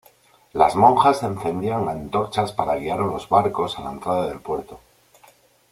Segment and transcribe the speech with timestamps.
[0.53, 4.79] Las monjas encendían antorchas para guiar a los barcos a la entrada del puerto.